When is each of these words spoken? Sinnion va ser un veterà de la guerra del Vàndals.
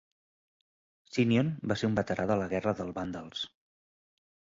Sinnion 1.17 1.51
va 1.71 1.77
ser 1.81 1.89
un 1.89 1.97
veterà 1.99 2.25
de 2.31 2.37
la 2.43 2.47
guerra 2.55 2.73
del 2.81 2.89
Vàndals. 2.97 3.45